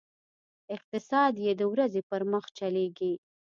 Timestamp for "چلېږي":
2.57-3.13